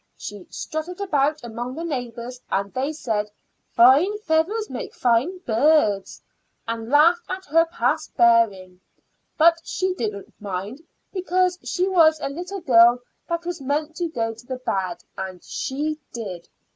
She 0.17 0.47
strutted 0.49 0.99
about 0.99 1.43
among 1.43 1.75
the 1.75 1.83
neighbors, 1.83 2.41
and 2.49 2.73
they 2.73 2.91
said, 2.91 3.29
'Fine 3.69 4.17
feathers 4.21 4.67
make 4.67 4.95
fine 4.95 5.37
birds,' 5.45 6.23
and 6.67 6.89
laughed 6.89 7.29
at 7.29 7.45
her 7.45 7.65
past 7.67 8.17
bearing. 8.17 8.79
But 9.37 9.61
she 9.63 9.93
didn't 9.93 10.33
mind, 10.41 10.81
because 11.13 11.59
she 11.63 11.87
was 11.87 12.19
a 12.19 12.29
little 12.29 12.61
girl 12.61 12.97
that 13.29 13.45
was 13.45 13.61
meant 13.61 13.95
to 13.97 14.07
go 14.07 14.33
to 14.33 14.45
the 14.47 14.57
bad 14.57 15.03
and 15.19 15.43
she 15.43 15.99
did. 16.11 16.49